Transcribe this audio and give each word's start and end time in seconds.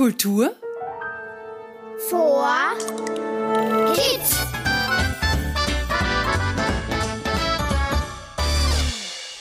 Kultur 0.00 0.56
vor 2.08 2.48
Kids. 3.92 4.34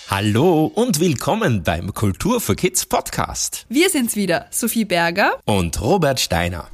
Hallo 0.10 0.66
und 0.66 1.00
willkommen 1.00 1.64
beim 1.64 1.94
Kultur 1.94 2.42
für 2.42 2.58
Kids 2.58 2.86
Podcast. 2.86 3.68
Wir 3.70 3.90
sind's 3.90 4.18
wieder, 4.18 4.48
Sophie 4.52 4.84
Berger 4.84 5.40
und 5.46 5.80
Robert 5.80 6.20
Steiner. 6.20 6.68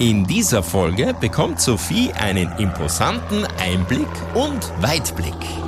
In 0.00 0.26
dieser 0.26 0.64
Folge 0.64 1.14
bekommt 1.20 1.60
Sophie 1.60 2.12
einen 2.14 2.50
imposanten 2.58 3.46
Einblick 3.60 4.08
und 4.34 4.72
Weitblick. 4.82 5.67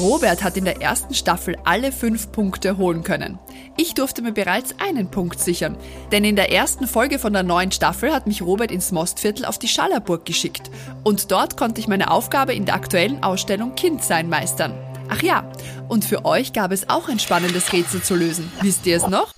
Robert 0.00 0.42
hat 0.42 0.56
in 0.56 0.64
der 0.64 0.80
ersten 0.80 1.14
Staffel 1.14 1.56
alle 1.64 1.92
fünf 1.92 2.32
Punkte 2.32 2.78
holen 2.78 3.04
können. 3.04 3.38
Ich 3.76 3.92
durfte 3.92 4.22
mir 4.22 4.32
bereits 4.32 4.74
einen 4.78 5.10
Punkt 5.10 5.40
sichern, 5.40 5.76
denn 6.10 6.24
in 6.24 6.36
der 6.36 6.50
ersten 6.50 6.86
Folge 6.86 7.18
von 7.18 7.34
der 7.34 7.42
neuen 7.42 7.70
Staffel 7.70 8.12
hat 8.12 8.26
mich 8.26 8.40
Robert 8.40 8.70
ins 8.70 8.92
Mostviertel 8.92 9.44
auf 9.44 9.58
die 9.58 9.68
Schallerburg 9.68 10.24
geschickt 10.24 10.70
und 11.04 11.30
dort 11.30 11.58
konnte 11.58 11.80
ich 11.80 11.88
meine 11.88 12.10
Aufgabe 12.10 12.54
in 12.54 12.64
der 12.64 12.76
aktuellen 12.76 13.22
Ausstellung 13.22 13.74
Kindsein 13.74 14.30
meistern. 14.30 14.72
Ach 15.10 15.22
ja, 15.22 15.50
und 15.88 16.04
für 16.04 16.24
euch 16.24 16.54
gab 16.54 16.72
es 16.72 16.88
auch 16.88 17.08
ein 17.08 17.18
spannendes 17.18 17.72
Rätsel 17.72 18.02
zu 18.02 18.14
lösen. 18.14 18.50
Wisst 18.62 18.86
ihr 18.86 18.96
es 18.96 19.06
noch? 19.06 19.34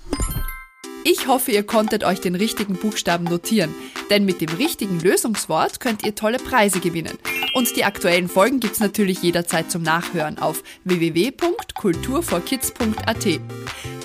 Ich 1.03 1.27
hoffe, 1.27 1.51
ihr 1.51 1.63
konntet 1.63 2.05
euch 2.05 2.21
den 2.21 2.35
richtigen 2.35 2.75
Buchstaben 2.75 3.25
notieren, 3.25 3.75
denn 4.09 4.23
mit 4.23 4.39
dem 4.39 4.55
richtigen 4.55 5.01
Lösungswort 5.01 5.81
könnt 5.81 6.05
ihr 6.05 6.15
tolle 6.15 6.37
Preise 6.37 6.79
gewinnen. 6.79 7.17
Und 7.53 7.75
die 7.75 7.85
aktuellen 7.85 8.27
Folgen 8.27 8.59
gibt's 8.59 8.79
natürlich 8.79 9.21
jederzeit 9.21 9.69
zum 9.71 9.83
Nachhören 9.83 10.39
auf 10.39 10.63
www.kulturforkids.at. 10.85 13.27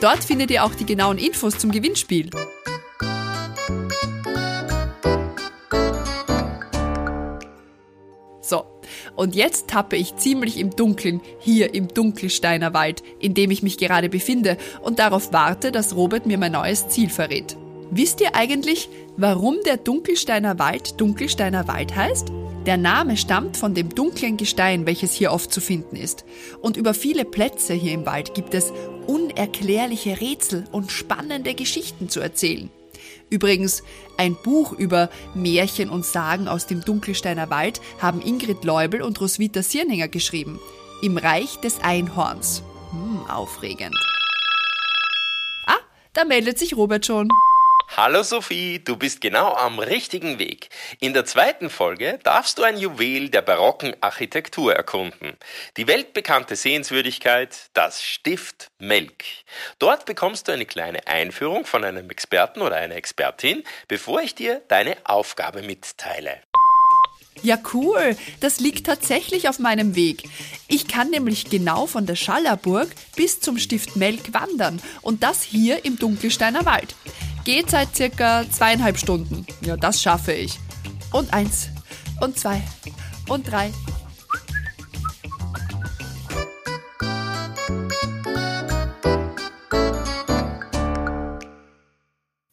Dort 0.00 0.22
findet 0.22 0.50
ihr 0.50 0.64
auch 0.64 0.74
die 0.74 0.84
genauen 0.84 1.16
Infos 1.18 1.56
zum 1.58 1.70
Gewinnspiel. 1.70 2.28
So, 8.42 8.64
und 9.16 9.34
jetzt 9.34 9.68
tappe 9.68 9.96
ich 9.96 10.16
ziemlich 10.16 10.58
im 10.58 10.76
Dunkeln 10.76 11.22
hier 11.38 11.74
im 11.74 11.88
Dunkelsteiner 11.88 12.74
Wald, 12.74 13.02
in 13.18 13.32
dem 13.34 13.50
ich 13.50 13.62
mich 13.62 13.78
gerade 13.78 14.08
befinde 14.08 14.56
und 14.82 14.98
darauf 14.98 15.32
warte, 15.32 15.70
dass 15.72 15.96
Robert 15.96 16.26
mir 16.26 16.38
mein 16.38 16.52
neues 16.52 16.88
Ziel 16.88 17.10
verrät. 17.10 17.56
Wisst 17.90 18.20
ihr 18.20 18.34
eigentlich, 18.34 18.90
warum 19.16 19.56
der 19.64 19.78
Dunkelsteiner 19.78 20.58
Wald 20.58 21.00
Dunkelsteiner 21.00 21.66
Wald 21.66 21.96
heißt? 21.96 22.30
Der 22.68 22.76
Name 22.76 23.16
stammt 23.16 23.56
von 23.56 23.72
dem 23.72 23.94
dunklen 23.94 24.36
Gestein, 24.36 24.84
welches 24.84 25.14
hier 25.14 25.32
oft 25.32 25.50
zu 25.50 25.62
finden 25.62 25.96
ist. 25.96 26.26
Und 26.60 26.76
über 26.76 26.92
viele 26.92 27.24
Plätze 27.24 27.72
hier 27.72 27.94
im 27.94 28.04
Wald 28.04 28.34
gibt 28.34 28.52
es 28.52 28.74
unerklärliche 29.06 30.20
Rätsel 30.20 30.64
und 30.70 30.92
spannende 30.92 31.54
Geschichten 31.54 32.10
zu 32.10 32.20
erzählen. 32.20 32.68
Übrigens, 33.30 33.82
ein 34.18 34.36
Buch 34.44 34.74
über 34.74 35.08
Märchen 35.34 35.88
und 35.88 36.04
Sagen 36.04 36.46
aus 36.46 36.66
dem 36.66 36.82
Dunkelsteiner 36.82 37.48
Wald 37.48 37.80
haben 38.02 38.20
Ingrid 38.20 38.62
Leubel 38.64 39.00
und 39.00 39.18
Roswitha 39.18 39.62
Sierninger 39.62 40.08
geschrieben. 40.08 40.60
Im 41.00 41.16
Reich 41.16 41.56
des 41.60 41.80
Einhorns. 41.80 42.62
Hm, 42.90 43.30
aufregend. 43.30 43.96
Ah, 45.64 45.78
da 46.12 46.26
meldet 46.26 46.58
sich 46.58 46.76
Robert 46.76 47.06
schon. 47.06 47.30
Hallo 48.00 48.22
Sophie, 48.22 48.78
du 48.78 48.94
bist 48.94 49.20
genau 49.20 49.54
am 49.54 49.80
richtigen 49.80 50.38
Weg. 50.38 50.68
In 51.00 51.14
der 51.14 51.24
zweiten 51.24 51.68
Folge 51.68 52.20
darfst 52.22 52.56
du 52.56 52.62
ein 52.62 52.78
Juwel 52.78 53.28
der 53.28 53.42
barocken 53.42 53.92
Architektur 54.00 54.72
erkunden. 54.72 55.36
Die 55.76 55.88
weltbekannte 55.88 56.54
Sehenswürdigkeit, 56.54 57.56
das 57.74 58.04
Stift 58.04 58.70
Melk. 58.78 59.24
Dort 59.80 60.06
bekommst 60.06 60.46
du 60.46 60.52
eine 60.52 60.64
kleine 60.64 61.08
Einführung 61.08 61.66
von 61.66 61.82
einem 61.82 62.08
Experten 62.08 62.60
oder 62.60 62.76
einer 62.76 62.94
Expertin, 62.94 63.64
bevor 63.88 64.20
ich 64.20 64.36
dir 64.36 64.62
deine 64.68 64.96
Aufgabe 65.02 65.62
mitteile. 65.62 66.40
Ja, 67.42 67.58
cool. 67.72 68.16
Das 68.38 68.60
liegt 68.60 68.86
tatsächlich 68.86 69.48
auf 69.48 69.58
meinem 69.58 69.96
Weg. 69.96 70.22
Ich 70.68 70.86
kann 70.86 71.10
nämlich 71.10 71.50
genau 71.50 71.88
von 71.88 72.06
der 72.06 72.16
Schallerburg 72.16 72.90
bis 73.16 73.40
zum 73.40 73.58
Stift 73.58 73.96
Melk 73.96 74.32
wandern 74.32 74.80
und 75.02 75.24
das 75.24 75.42
hier 75.42 75.84
im 75.84 75.98
Dunkelsteiner 75.98 76.64
Wald. 76.64 76.94
Geht 77.44 77.70
seit 77.70 77.96
circa 77.96 78.44
zweieinhalb 78.50 78.98
Stunden. 78.98 79.46
Ja, 79.62 79.76
das 79.76 80.02
schaffe 80.02 80.32
ich. 80.32 80.58
Und 81.12 81.32
eins. 81.32 81.68
Und 82.20 82.38
zwei. 82.38 82.62
Und 83.28 83.50
drei. 83.50 83.72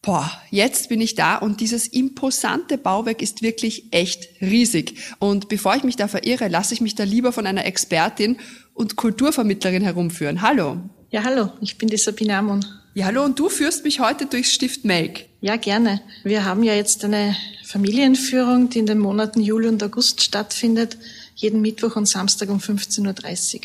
Boah, 0.05 0.31
jetzt 0.51 0.89
bin 0.89 1.01
ich 1.01 1.15
da 1.15 1.35
und 1.37 1.61
dieses 1.61 1.87
imposante 1.87 2.77
Bauwerk 2.77 3.23
ist 3.23 3.41
wirklich 3.41 3.91
echt 3.91 4.39
riesig. 4.39 4.99
Und 5.17 5.49
bevor 5.49 5.75
ich 5.75 5.83
mich 5.83 5.95
da 5.95 6.07
verirre, 6.07 6.47
lasse 6.47 6.75
ich 6.75 6.81
mich 6.81 6.93
da 6.93 7.03
lieber 7.03 7.31
von 7.31 7.47
einer 7.47 7.65
Expertin 7.65 8.37
und 8.75 8.97
Kulturvermittlerin 8.97 9.81
herumführen. 9.81 10.43
Hallo. 10.43 10.77
Ja, 11.09 11.23
hallo, 11.23 11.53
ich 11.59 11.79
bin 11.79 11.89
die 11.89 11.97
Sabine 11.97 12.37
Amon. 12.37 12.63
Ja, 12.97 13.07
hallo, 13.07 13.25
und 13.25 13.37
du 13.37 13.49
führst 13.49 13.83
mich 13.83 13.99
heute 13.99 14.25
durchs 14.25 14.53
Stift 14.53 14.85
Melk. 14.85 15.25
Ja, 15.41 15.57
gerne. 15.57 15.99
Wir 16.23 16.45
haben 16.45 16.63
ja 16.63 16.73
jetzt 16.73 17.03
eine 17.03 17.35
Familienführung, 17.65 18.69
die 18.69 18.79
in 18.79 18.85
den 18.85 18.99
Monaten 18.99 19.41
Juli 19.41 19.67
und 19.67 19.83
August 19.83 20.23
stattfindet, 20.23 20.97
jeden 21.35 21.59
Mittwoch 21.59 21.97
und 21.97 22.05
Samstag 22.05 22.47
um 22.47 22.59
15.30 22.59 23.55
Uhr. 23.55 23.61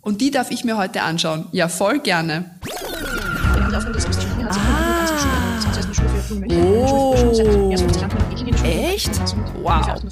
Und 0.00 0.20
die 0.20 0.32
darf 0.32 0.50
ich 0.50 0.64
mir 0.64 0.76
heute 0.76 1.02
anschauen. 1.02 1.46
Ja, 1.52 1.68
voll 1.68 2.00
gerne. 2.00 2.56
Oh. 6.50 7.14
Echt? 8.64 9.12
Wow. 9.62 10.02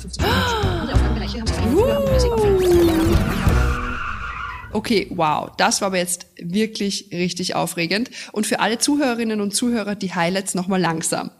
Okay, 4.72 5.08
wow, 5.10 5.50
das 5.56 5.80
war 5.80 5.88
aber 5.88 5.98
jetzt 5.98 6.26
wirklich 6.36 7.08
richtig 7.12 7.56
aufregend. 7.56 8.10
Und 8.32 8.46
für 8.46 8.60
alle 8.60 8.78
Zuhörerinnen 8.78 9.40
und 9.40 9.54
Zuhörer 9.54 9.96
die 9.96 10.14
Highlights 10.14 10.54
nochmal 10.54 10.80
langsam. 10.80 11.30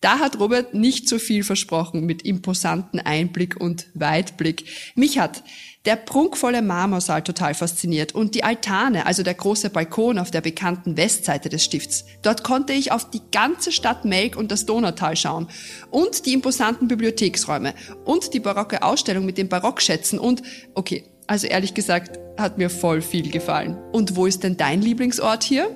Da 0.00 0.20
hat 0.20 0.38
Robert 0.38 0.74
nicht 0.74 1.08
so 1.08 1.18
viel 1.18 1.42
versprochen 1.42 2.06
mit 2.06 2.22
imposanten 2.22 3.00
Einblick 3.00 3.60
und 3.60 3.88
Weitblick. 3.94 4.66
Mich 4.94 5.18
hat 5.18 5.42
der 5.86 5.96
prunkvolle 5.96 6.62
Marmorsaal 6.62 7.22
total 7.22 7.54
fasziniert 7.54 8.14
und 8.14 8.36
die 8.36 8.44
Altane, 8.44 9.06
also 9.06 9.24
der 9.24 9.34
große 9.34 9.70
Balkon 9.70 10.18
auf 10.18 10.30
der 10.30 10.40
bekannten 10.40 10.96
Westseite 10.96 11.48
des 11.48 11.64
Stifts. 11.64 12.04
Dort 12.22 12.44
konnte 12.44 12.74
ich 12.74 12.92
auf 12.92 13.10
die 13.10 13.22
ganze 13.32 13.72
Stadt 13.72 14.04
Melk 14.04 14.36
und 14.36 14.52
das 14.52 14.66
Donautal 14.66 15.16
schauen 15.16 15.48
und 15.90 16.26
die 16.26 16.34
imposanten 16.34 16.86
Bibliotheksräume 16.86 17.74
und 18.04 18.34
die 18.34 18.40
barocke 18.40 18.82
Ausstellung 18.82 19.24
mit 19.24 19.38
den 19.38 19.48
Barockschätzen 19.48 20.18
und, 20.20 20.42
okay, 20.74 21.06
also 21.26 21.46
ehrlich 21.48 21.74
gesagt, 21.74 22.20
hat 22.38 22.58
mir 22.58 22.70
voll 22.70 23.02
viel 23.02 23.30
gefallen. 23.30 23.76
Und 23.92 24.16
wo 24.16 24.26
ist 24.26 24.42
denn 24.42 24.56
dein 24.56 24.80
Lieblingsort 24.80 25.42
hier? 25.42 25.68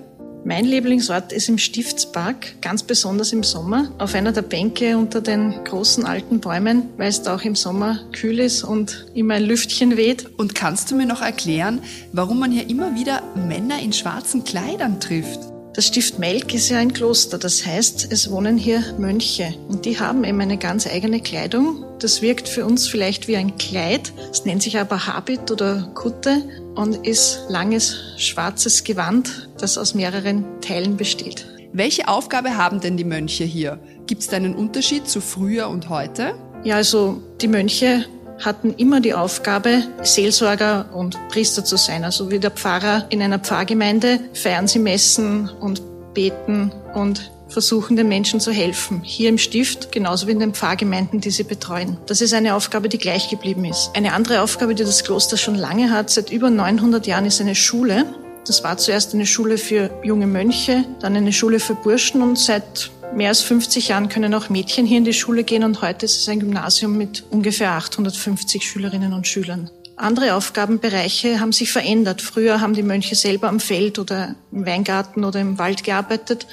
Mein 0.44 0.64
Lieblingsort 0.64 1.32
ist 1.32 1.48
im 1.48 1.56
Stiftspark, 1.56 2.60
ganz 2.60 2.82
besonders 2.82 3.32
im 3.32 3.44
Sommer, 3.44 3.92
auf 3.98 4.16
einer 4.16 4.32
der 4.32 4.42
Bänke 4.42 4.98
unter 4.98 5.20
den 5.20 5.62
großen 5.62 6.04
alten 6.04 6.40
Bäumen, 6.40 6.88
weil 6.96 7.10
es 7.10 7.22
da 7.22 7.36
auch 7.36 7.42
im 7.42 7.54
Sommer 7.54 8.00
kühl 8.12 8.40
ist 8.40 8.64
und 8.64 9.06
immer 9.14 9.34
ein 9.34 9.44
Lüftchen 9.44 9.96
weht. 9.96 10.26
Und 10.38 10.56
kannst 10.56 10.90
du 10.90 10.96
mir 10.96 11.06
noch 11.06 11.22
erklären, 11.22 11.80
warum 12.12 12.40
man 12.40 12.50
hier 12.50 12.68
immer 12.68 12.96
wieder 12.96 13.22
Männer 13.36 13.78
in 13.80 13.92
schwarzen 13.92 14.42
Kleidern 14.42 14.98
trifft? 14.98 15.38
Das 15.74 15.86
Stift 15.86 16.18
Melk 16.18 16.52
ist 16.52 16.68
ja 16.68 16.76
ein 16.76 16.92
Kloster, 16.92 17.38
das 17.38 17.64
heißt, 17.64 18.12
es 18.12 18.30
wohnen 18.30 18.58
hier 18.58 18.82
Mönche 18.98 19.54
und 19.68 19.86
die 19.86 19.98
haben 19.98 20.22
eben 20.22 20.38
eine 20.38 20.58
ganz 20.58 20.86
eigene 20.86 21.20
Kleidung. 21.20 21.86
Das 21.98 22.20
wirkt 22.20 22.46
für 22.46 22.66
uns 22.66 22.88
vielleicht 22.88 23.26
wie 23.26 23.36
ein 23.36 23.56
Kleid, 23.56 24.12
es 24.30 24.44
nennt 24.44 24.62
sich 24.62 24.78
aber 24.78 25.06
Habit 25.06 25.50
oder 25.50 25.88
Kutte 25.94 26.42
und 26.74 27.06
ist 27.06 27.40
langes 27.48 27.96
schwarzes 28.16 28.84
Gewand, 28.84 29.48
das 29.58 29.78
aus 29.78 29.94
mehreren 29.94 30.44
Teilen 30.60 30.96
besteht. 30.96 31.46
Welche 31.72 32.08
Aufgabe 32.08 32.56
haben 32.56 32.80
denn 32.80 32.96
die 32.96 33.04
Mönche 33.04 33.44
hier? 33.44 33.78
Gibt 34.06 34.22
es 34.22 34.28
da 34.28 34.36
einen 34.36 34.54
Unterschied 34.54 35.08
zu 35.08 35.20
früher 35.20 35.68
und 35.68 35.88
heute? 35.88 36.34
Ja, 36.64 36.76
also 36.76 37.22
die 37.40 37.48
Mönche 37.48 38.04
hatten 38.44 38.74
immer 38.74 39.00
die 39.00 39.14
Aufgabe, 39.14 39.84
Seelsorger 40.02 40.86
und 40.94 41.18
Priester 41.28 41.64
zu 41.64 41.76
sein. 41.76 42.04
Also 42.04 42.30
wie 42.30 42.38
der 42.38 42.50
Pfarrer 42.50 43.06
in 43.10 43.22
einer 43.22 43.38
Pfarrgemeinde 43.38 44.20
feiern 44.34 44.68
sie 44.68 44.80
Messen 44.80 45.48
und 45.48 45.82
beten 46.14 46.72
und 46.94 47.30
versuchen, 47.52 47.96
den 47.96 48.08
Menschen 48.08 48.40
zu 48.40 48.50
helfen. 48.50 49.02
Hier 49.04 49.28
im 49.28 49.38
Stift, 49.38 49.92
genauso 49.92 50.26
wie 50.26 50.32
in 50.32 50.40
den 50.40 50.54
Pfarrgemeinden, 50.54 51.20
die 51.20 51.30
sie 51.30 51.44
betreuen. 51.44 51.96
Das 52.06 52.20
ist 52.20 52.34
eine 52.34 52.54
Aufgabe, 52.54 52.88
die 52.88 52.98
gleich 52.98 53.28
geblieben 53.28 53.64
ist. 53.64 53.90
Eine 53.94 54.14
andere 54.14 54.42
Aufgabe, 54.42 54.74
die 54.74 54.84
das 54.84 55.04
Kloster 55.04 55.36
schon 55.36 55.54
lange 55.54 55.90
hat, 55.90 56.10
seit 56.10 56.30
über 56.30 56.50
900 56.50 57.06
Jahren, 57.06 57.26
ist 57.26 57.40
eine 57.40 57.54
Schule. 57.54 58.06
Das 58.46 58.64
war 58.64 58.76
zuerst 58.76 59.14
eine 59.14 59.26
Schule 59.26 59.58
für 59.58 59.90
junge 60.02 60.26
Mönche, 60.26 60.84
dann 61.00 61.14
eine 61.14 61.32
Schule 61.32 61.60
für 61.60 61.74
Burschen 61.74 62.22
und 62.22 62.38
seit 62.38 62.90
mehr 63.14 63.28
als 63.28 63.42
50 63.42 63.88
Jahren 63.88 64.08
können 64.08 64.34
auch 64.34 64.48
Mädchen 64.48 64.86
hier 64.86 64.98
in 64.98 65.04
die 65.04 65.12
Schule 65.12 65.44
gehen 65.44 65.62
und 65.62 65.80
heute 65.82 66.06
ist 66.06 66.20
es 66.20 66.28
ein 66.28 66.40
Gymnasium 66.40 66.96
mit 66.96 67.24
ungefähr 67.30 67.72
850 67.72 68.62
Schülerinnen 68.62 69.12
und 69.12 69.26
Schülern. 69.26 69.70
Andere 69.96 70.34
Aufgabenbereiche 70.34 71.38
haben 71.38 71.52
sich 71.52 71.70
verändert. 71.70 72.22
Früher 72.22 72.60
haben 72.60 72.74
die 72.74 72.82
Mönche 72.82 73.14
selber 73.14 73.48
am 73.48 73.60
Feld 73.60 73.98
oder 73.98 74.34
im 74.50 74.66
Weingarten 74.66 75.22
oder 75.22 75.40
im 75.40 75.58
Wald 75.58 75.84
gearbeitet. 75.84 76.46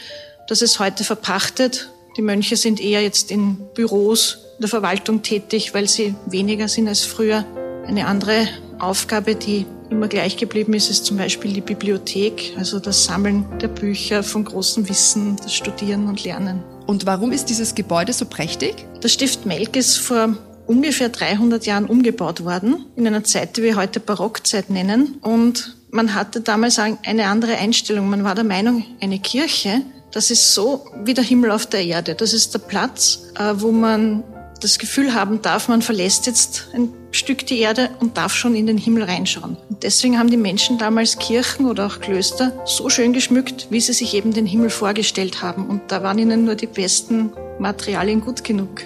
Das 0.50 0.63
ist 0.63 0.80
heute 0.80 1.04
verpachtet. 1.04 1.92
Die 2.18 2.24
Mönche 2.24 2.57
sind 2.57 2.81
eher 2.81 3.04
jetzt 3.04 3.30
in 3.30 3.57
Büros 3.75 4.40
der 4.57 4.68
Verwaltung 4.68 5.22
tätig, 5.22 5.75
weil 5.75 5.88
sie 5.88 6.16
weniger 6.25 6.68
sind 6.68 6.88
als 6.88 7.01
früher. 7.01 7.46
Eine 7.86 8.07
andere 8.07 8.48
Aufgabe, 8.80 9.36
die 9.36 9.68
immer 9.92 10.07
gleich 10.07 10.38
geblieben 10.38 10.74
ist, 10.74 10.90
ist 10.90 11.06
zum 11.06 11.18
Beispiel 11.18 11.54
die 11.54 11.62
Bibliothek, 11.62 12.54
also 12.57 12.80
das 12.80 13.06
Sammeln 13.06 13.46
der 13.60 13.68
Bücher 13.68 14.24
von 14.24 14.44
großem 14.44 14.90
Wissen, 14.90 15.36
das 15.36 15.54
Studieren 15.54 16.07
und 16.07 16.24
Lernen. 16.24 16.63
Und 16.88 17.06
warum 17.06 17.31
ist 17.31 17.52
dieses 17.52 17.75
Gebäude 17.75 18.12
so 18.12 18.25
prächtig? 18.25 18.74
Das 19.02 19.13
Stift 19.13 19.45
Melk 19.45 19.75
ist 19.75 19.98
vor 19.98 20.36
ungefähr 20.66 21.10
300 21.10 21.68
Jahren 21.68 21.86
umgebaut 21.86 22.44
worden, 22.44 22.88
in 22.95 23.06
einer 23.06 23.24
Zeit, 23.24 23.56
die 23.56 23.62
wir 23.62 23.75
heute 23.75 24.00
Barockzeit 24.00 24.72
nennen. 24.72 25.19
Und 25.22 25.75
man 25.92 26.16
hatte 26.16 26.42
damals 26.42 26.80
eine 26.80 27.28
andere 27.28 27.56
Einstellung. 27.57 28.10
Man 28.10 28.24
war 28.24 28.34
der 28.34 28.44
Meinung, 28.44 28.84
eine 29.00 29.19
Kirche, 29.19 29.84
das 30.11 30.31
ist 30.31 30.53
so 30.53 30.85
wie 31.03 31.13
der 31.13 31.23
Himmel 31.23 31.51
auf 31.51 31.65
der 31.65 31.85
Erde. 31.85 32.15
Das 32.15 32.33
ist 32.33 32.53
der 32.53 32.59
Platz, 32.59 33.19
äh, 33.38 33.53
wo 33.56 33.71
man 33.71 34.23
das 34.61 34.77
Gefühl 34.77 35.13
haben 35.13 35.41
darf, 35.41 35.67
man 35.67 35.81
verlässt 35.81 36.27
jetzt 36.27 36.67
ein 36.73 36.89
Stück 37.11 37.45
die 37.45 37.59
Erde 37.59 37.89
und 38.00 38.17
darf 38.17 38.33
schon 38.35 38.56
in 38.56 38.67
den 38.67 38.77
Himmel 38.77 39.03
reinschauen. 39.03 39.57
Und 39.69 39.83
deswegen 39.83 40.19
haben 40.19 40.29
die 40.29 40.38
Menschen 40.38 40.77
damals 40.77 41.17
Kirchen 41.17 41.65
oder 41.65 41.88
auch 41.88 42.00
Klöster 42.00 42.51
so 42.65 42.89
schön 42.89 43.13
geschmückt, 43.13 43.67
wie 43.69 43.79
sie 43.79 43.94
sich 43.94 44.13
eben 44.13 44.33
den 44.33 44.45
Himmel 44.45 44.69
vorgestellt 44.69 45.41
haben. 45.41 45.67
Und 45.67 45.83
da 45.88 46.03
waren 46.03 46.19
ihnen 46.19 46.45
nur 46.45 46.56
die 46.56 46.67
besten 46.67 47.31
Materialien 47.59 48.21
gut 48.21 48.44
genug. 48.44 48.81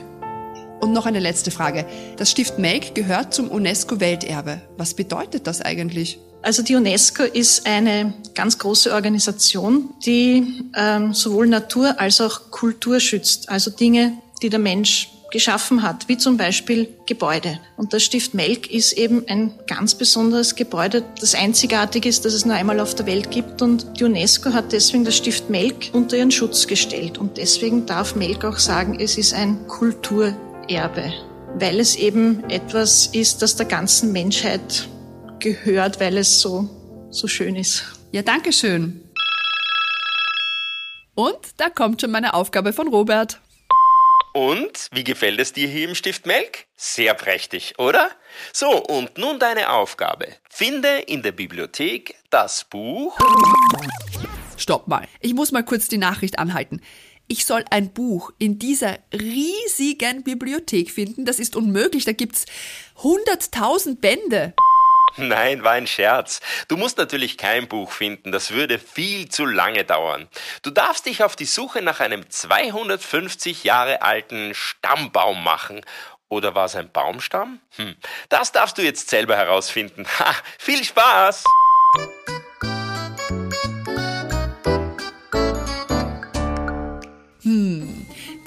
Und 0.79 0.93
noch 0.93 1.05
eine 1.05 1.19
letzte 1.19 1.49
Frage. 1.49 1.85
Das 2.17 2.29
Stift 2.29 2.59
Melk 2.59 2.93
gehört 2.93 3.33
zum 3.33 3.49
UNESCO-Welterbe. 3.49 4.61
Was 4.77 4.93
bedeutet 4.93 5.47
das 5.47 5.61
eigentlich? 5.61 6.19
Also 6.43 6.61
die 6.61 6.75
UNESCO 6.75 7.23
ist 7.23 7.65
eine 7.65 8.13
ganz 8.35 8.59
große 8.59 8.93
Organisation, 8.93 9.89
die 10.05 10.61
ähm, 10.75 11.13
sowohl 11.13 11.47
Natur 11.47 11.99
als 11.99 12.19
auch 12.19 12.51
Kultur 12.51 12.99
schützt. 12.99 13.49
Also 13.49 13.71
Dinge, 13.71 14.17
die 14.41 14.49
der 14.49 14.59
Mensch 14.59 15.09
geschaffen 15.31 15.81
hat, 15.81 16.09
wie 16.09 16.17
zum 16.17 16.35
Beispiel 16.37 16.89
Gebäude. 17.07 17.59
Und 17.77 17.93
das 17.93 18.03
Stift 18.03 18.33
Melk 18.35 18.69
ist 18.69 18.91
eben 18.91 19.23
ein 19.27 19.53
ganz 19.67 19.95
besonderes 19.95 20.55
Gebäude, 20.55 21.03
das 21.19 21.33
einzigartig 21.33 22.05
ist, 22.05 22.23
das 22.23 22.33
es 22.33 22.45
nur 22.45 22.55
einmal 22.55 22.79
auf 22.81 22.93
der 22.93 23.07
Welt 23.07 23.31
gibt. 23.31 23.61
Und 23.61 23.99
die 23.99 24.03
UNESCO 24.03 24.53
hat 24.53 24.73
deswegen 24.73 25.05
das 25.05 25.15
Stift 25.15 25.49
Melk 25.49 25.89
unter 25.93 26.17
ihren 26.17 26.29
Schutz 26.29 26.67
gestellt. 26.67 27.17
Und 27.17 27.37
deswegen 27.37 27.85
darf 27.85 28.15
Melk 28.15 28.43
auch 28.43 28.59
sagen, 28.59 28.99
es 28.99 29.17
ist 29.17 29.33
ein 29.33 29.65
Kultur 29.67 30.35
Erbe, 30.67 31.11
weil 31.57 31.79
es 31.79 31.95
eben 31.95 32.43
etwas 32.49 33.07
ist, 33.07 33.41
das 33.41 33.55
der 33.55 33.65
ganzen 33.65 34.11
Menschheit 34.11 34.87
gehört, 35.43 35.99
weil 35.99 36.17
es 36.17 36.41
so, 36.41 36.67
so 37.11 37.27
schön 37.27 37.55
ist. 37.55 37.83
Ja, 38.11 38.23
danke 38.23 38.51
schön. 38.51 39.07
Und 41.13 41.37
da 41.57 41.69
kommt 41.69 42.01
schon 42.01 42.09
meine 42.09 42.33
Aufgabe 42.33 42.73
von 42.73 42.87
Robert. 42.87 43.39
Und 44.33 44.87
wie 44.91 45.03
gefällt 45.03 45.39
es 45.39 45.53
dir 45.53 45.67
hier 45.67 45.87
im 45.87 45.93
Stift 45.93 46.25
Melk? 46.25 46.65
Sehr 46.75 47.13
prächtig, 47.13 47.75
oder? 47.77 48.09
So, 48.51 48.83
und 48.83 49.19
nun 49.19 49.37
deine 49.37 49.71
Aufgabe. 49.71 50.27
Finde 50.49 50.87
in 51.05 51.21
der 51.21 51.33
Bibliothek 51.33 52.15
das 52.31 52.63
Buch. 52.63 53.15
Stopp 54.57 54.87
mal. 54.87 55.07
Ich 55.19 55.35
muss 55.35 55.51
mal 55.51 55.63
kurz 55.63 55.87
die 55.87 55.99
Nachricht 55.99 56.39
anhalten 56.39 56.81
ich 57.27 57.45
soll 57.45 57.63
ein 57.69 57.93
Buch 57.93 58.31
in 58.37 58.59
dieser 58.59 58.99
riesigen 59.13 60.23
Bibliothek 60.23 60.91
finden. 60.91 61.25
Das 61.25 61.39
ist 61.39 61.55
unmöglich. 61.55 62.05
Da 62.05 62.11
gibt's 62.11 62.45
hunderttausend 62.97 64.01
Bände. 64.01 64.53
Nein, 65.17 65.63
war 65.63 65.73
ein 65.73 65.87
Scherz. 65.87 66.39
Du 66.67 66.77
musst 66.77 66.97
natürlich 66.97 67.37
kein 67.37 67.67
Buch 67.67 67.91
finden, 67.91 68.31
das 68.31 68.51
würde 68.51 68.79
viel 68.79 69.29
zu 69.29 69.45
lange 69.45 69.83
dauern. 69.83 70.27
Du 70.61 70.71
darfst 70.71 71.05
dich 71.05 71.23
auf 71.23 71.35
die 71.35 71.45
Suche 71.45 71.81
nach 71.81 71.99
einem 71.99 72.29
250 72.29 73.63
Jahre 73.63 74.01
alten 74.01 74.53
Stammbaum 74.55 75.43
machen. 75.43 75.81
Oder 76.29 76.55
war 76.55 76.65
es 76.65 76.75
ein 76.75 76.91
Baumstamm? 76.91 77.59
Hm. 77.75 77.95
Das 78.29 78.51
darfst 78.51 78.77
du 78.77 78.81
jetzt 78.81 79.09
selber 79.09 79.35
herausfinden. 79.35 80.07
Ha, 80.19 80.33
viel 80.57 80.83
Spaß! 80.83 81.43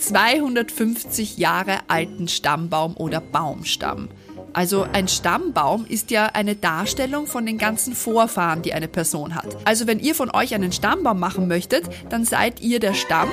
250 0.07 1.37
Jahre 1.37 1.81
alten 1.89 2.29
Stammbaum 2.29 2.97
oder 2.97 3.21
Baumstamm. 3.21 4.09
Also 4.53 4.87
ein 4.93 5.09
Stammbaum 5.09 5.85
ist 5.87 6.11
ja 6.11 6.27
eine 6.27 6.55
Darstellung 6.55 7.27
von 7.27 7.45
den 7.45 7.59
ganzen 7.59 7.95
Vorfahren, 7.95 8.63
die 8.63 8.73
eine 8.73 8.89
Person 8.89 9.35
hat. 9.35 9.57
Also 9.65 9.87
wenn 9.87 10.01
ihr 10.01 10.15
von 10.15 10.31
euch 10.31 10.55
einen 10.55 10.73
Stammbaum 10.73 11.21
machen 11.21 11.47
möchtet, 11.47 11.85
dann 12.09 12.25
seid 12.25 12.61
ihr 12.61 12.81
der 12.81 12.95
Stamm 12.95 13.29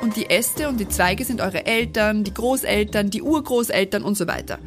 und 0.00 0.16
die 0.16 0.30
Äste 0.30 0.68
und 0.68 0.78
die 0.78 0.88
Zweige 0.88 1.24
sind 1.24 1.40
eure 1.40 1.66
Eltern, 1.66 2.24
die 2.24 2.34
Großeltern, 2.34 3.10
die 3.10 3.22
Urgroßeltern 3.22 4.02
und 4.02 4.16
so 4.16 4.26
weiter. 4.26 4.58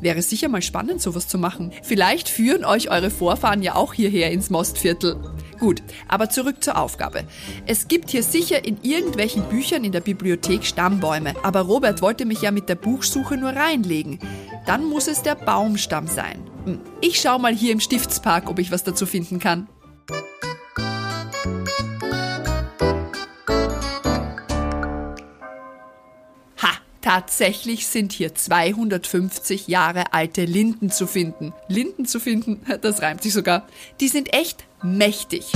Wäre 0.00 0.22
sicher 0.22 0.48
mal 0.48 0.62
spannend, 0.62 1.02
sowas 1.02 1.28
zu 1.28 1.38
machen. 1.38 1.72
Vielleicht 1.82 2.28
führen 2.28 2.64
euch 2.64 2.90
eure 2.90 3.10
Vorfahren 3.10 3.62
ja 3.62 3.74
auch 3.74 3.94
hierher 3.94 4.30
ins 4.30 4.48
Mostviertel. 4.48 5.16
Gut, 5.58 5.82
aber 6.06 6.30
zurück 6.30 6.62
zur 6.62 6.78
Aufgabe. 6.78 7.24
Es 7.66 7.88
gibt 7.88 8.10
hier 8.10 8.22
sicher 8.22 8.64
in 8.64 8.78
irgendwelchen 8.82 9.42
Büchern 9.44 9.82
in 9.82 9.90
der 9.90 10.00
Bibliothek 10.00 10.64
Stammbäume, 10.64 11.34
aber 11.42 11.62
Robert 11.62 12.00
wollte 12.00 12.26
mich 12.26 12.42
ja 12.42 12.52
mit 12.52 12.68
der 12.68 12.76
Buchsuche 12.76 13.36
nur 13.36 13.50
reinlegen. 13.50 14.20
Dann 14.66 14.84
muss 14.84 15.08
es 15.08 15.22
der 15.22 15.34
Baumstamm 15.34 16.06
sein. 16.06 16.48
Hm, 16.64 16.80
ich 17.00 17.20
schau 17.20 17.38
mal 17.38 17.54
hier 17.54 17.72
im 17.72 17.80
Stiftspark, 17.80 18.48
ob 18.48 18.60
ich 18.60 18.70
was 18.70 18.84
dazu 18.84 19.04
finden 19.04 19.40
kann. 19.40 19.66
Ha, 26.62 26.78
Tatsächlich 27.00 27.88
sind 27.88 28.12
hier 28.12 28.36
250 28.36 29.66
Jahre 29.66 30.12
alte 30.12 30.44
Linden 30.44 30.90
zu 30.90 31.08
finden. 31.08 31.52
Linden 31.66 32.06
zu 32.06 32.20
finden, 32.20 32.60
das 32.80 33.02
reimt 33.02 33.24
sich 33.24 33.32
sogar. 33.32 33.66
Die 33.98 34.08
sind 34.08 34.32
echt 34.32 34.67
mächtig. 34.82 35.46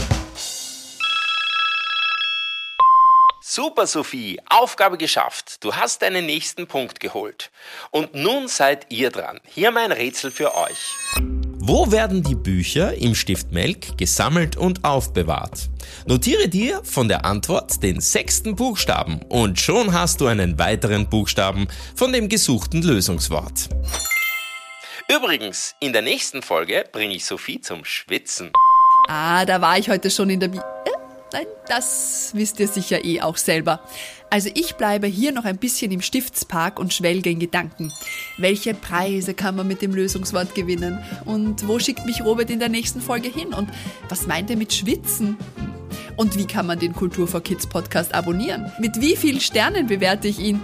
Super, 3.41 3.87
Sophie. 3.87 4.41
Aufgabe 4.49 4.97
geschafft. 4.97 5.63
Du 5.63 5.75
hast 5.75 6.01
deinen 6.01 6.25
nächsten 6.25 6.67
Punkt 6.67 7.01
geholt. 7.01 7.51
Und 7.91 8.15
nun 8.15 8.49
seid 8.49 8.87
ihr 8.91 9.11
dran. 9.11 9.41
Hier 9.47 9.71
mein 9.71 9.93
Rätsel 9.93 10.31
für 10.31 10.57
euch. 10.57 10.97
Wo 11.65 11.93
werden 11.93 12.23
die 12.23 12.35
Bücher 12.35 12.95
im 12.95 13.15
Stift 13.15 13.53
Melk 13.53 13.99
gesammelt 13.99 14.57
und 14.57 14.85
aufbewahrt? 14.85 15.69
Notiere 16.07 16.49
dir 16.49 16.83
von 16.83 17.09
der 17.09 17.25
Antwort 17.25 17.83
den 17.83 18.01
sechsten 18.01 18.57
Buchstaben 18.57 19.21
und 19.29 19.61
schon 19.61 19.93
hast 19.93 20.21
du 20.21 20.27
einen 20.27 20.59
weiteren 20.59 21.09
Buchstaben 21.09 21.69
von 21.95 22.13
dem 22.13 22.29
gesuchten 22.29 22.83
Lösungswort. 22.83 23.69
Übrigens, 25.09 25.77
in 25.79 25.93
der 25.93 26.03
nächsten 26.03 26.43
Folge 26.43 26.85
bringe 26.91 27.15
ich 27.15 27.27
Sophie 27.27 27.61
zum 27.61 27.85
Schwitzen. 27.85 28.51
Ah, 29.09 29.45
da 29.45 29.61
war 29.61 29.79
ich 29.79 29.89
heute 29.89 30.11
schon 30.11 30.31
in 30.31 30.41
der 30.41 30.49
Bi 30.49 30.59
äh, 30.59 30.63
Nein, 31.33 31.47
das 31.67 32.33
wisst 32.35 32.61
ihr 32.61 32.69
sicher 32.69 33.05
eh 33.05 33.23
auch 33.23 33.39
selber. 33.39 33.81
Also 34.29 34.51
ich 34.55 34.77
bleibe 34.77 35.07
hier 35.07 35.33
noch 35.33 35.45
ein 35.45 35.57
bisschen 35.59 35.91
im 35.91 36.03
Stiftspark 36.03 36.79
und 36.79 36.93
schwelge 36.93 37.31
in 37.31 37.39
Gedanken. 37.39 37.93
Welche 38.39 38.75
Preise 38.75 39.35
kann 39.35 39.57
man 39.57 39.67
mit 39.67 39.83
dem 39.83 39.95
Lösungswort 39.95 40.55
gewinnen? 40.55 40.99
Und 41.25 41.67
wo 41.67 41.79
schickt 41.79 42.05
mich 42.07 42.23
Robert 42.23 42.51
in 42.51 42.59
der 42.59 42.69
nächsten 42.69 43.01
Folge 43.01 43.29
hin? 43.29 43.55
Und 43.55 43.71
was 44.09 44.27
meint 44.27 44.51
er 44.51 44.57
mit 44.57 44.73
Schwitzen? 44.75 45.37
Und 46.17 46.37
wie 46.37 46.47
kann 46.47 46.67
man 46.67 46.79
den 46.79 46.93
Kultur 46.93 47.27
for 47.27 47.43
Kids 47.43 47.67
Podcast 47.67 48.15
abonnieren? 48.15 48.71
Mit 48.79 49.01
wie 49.01 49.17
vielen 49.17 49.41
Sternen 49.41 49.87
bewerte 49.87 50.29
ich 50.29 50.39
ihn? 50.39 50.61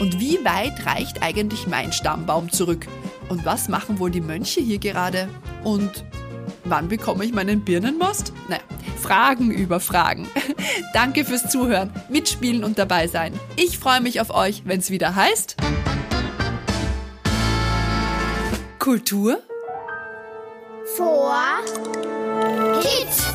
Und 0.00 0.20
wie 0.20 0.44
weit 0.44 0.86
reicht 0.86 1.22
eigentlich 1.22 1.66
mein 1.66 1.92
Stammbaum 1.92 2.50
zurück? 2.50 2.86
Und 3.28 3.44
was 3.44 3.68
machen 3.68 3.98
wohl 3.98 4.10
die 4.10 4.20
Mönche 4.20 4.60
hier 4.60 4.78
gerade? 4.78 5.28
Und 5.64 6.04
Wann 6.72 6.88
bekomme 6.88 7.22
ich 7.26 7.34
meinen 7.34 7.60
Birnenmost? 7.60 8.32
Naja, 8.48 8.62
Fragen 8.98 9.50
über 9.50 9.78
Fragen. 9.78 10.26
Danke 10.94 11.26
fürs 11.26 11.50
Zuhören, 11.50 11.92
Mitspielen 12.08 12.64
und 12.64 12.78
dabei 12.78 13.08
sein. 13.08 13.38
Ich 13.56 13.78
freue 13.78 14.00
mich 14.00 14.22
auf 14.22 14.30
euch, 14.30 14.62
wenn 14.64 14.80
es 14.80 14.88
wieder 14.88 15.14
heißt. 15.14 15.56
Kultur 18.78 19.42
vor 20.96 21.36
Kids. 22.80 23.31